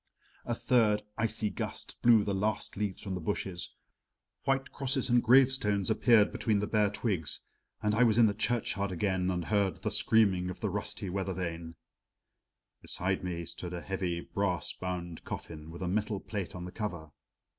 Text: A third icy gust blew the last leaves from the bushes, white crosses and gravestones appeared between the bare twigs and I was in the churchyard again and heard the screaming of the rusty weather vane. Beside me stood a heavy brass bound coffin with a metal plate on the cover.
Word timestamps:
A 0.47 0.55
third 0.55 1.03
icy 1.15 1.51
gust 1.51 2.01
blew 2.01 2.23
the 2.23 2.33
last 2.33 2.75
leaves 2.75 3.03
from 3.03 3.13
the 3.13 3.21
bushes, 3.21 3.71
white 4.45 4.71
crosses 4.71 5.09
and 5.11 5.21
gravestones 5.21 5.91
appeared 5.91 6.31
between 6.31 6.57
the 6.59 6.65
bare 6.65 6.89
twigs 6.89 7.41
and 7.83 7.93
I 7.93 8.01
was 8.01 8.17
in 8.17 8.25
the 8.25 8.33
churchyard 8.33 8.91
again 8.91 9.29
and 9.29 9.45
heard 9.45 9.83
the 9.83 9.91
screaming 9.91 10.49
of 10.49 10.59
the 10.59 10.71
rusty 10.71 11.07
weather 11.07 11.35
vane. 11.35 11.75
Beside 12.81 13.23
me 13.23 13.45
stood 13.45 13.73
a 13.75 13.81
heavy 13.81 14.21
brass 14.21 14.73
bound 14.73 15.23
coffin 15.23 15.69
with 15.69 15.83
a 15.83 15.87
metal 15.87 16.19
plate 16.19 16.55
on 16.55 16.65
the 16.65 16.71
cover. 16.71 17.11